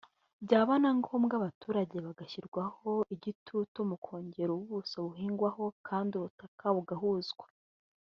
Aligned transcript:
byaba 0.43 0.73
na 0.83 0.91
ngombwa 0.97 1.33
abaturage 1.39 1.95
bagashyirwaho 2.05 2.89
igitutu 3.15 3.77
mu 3.89 3.95
kongera 4.05 4.51
ubuso 4.59 4.95
buhingwaho 5.05 5.63
kandi 5.87 6.11
ubutaka 6.15 6.65
bugahuzwa 6.77 7.45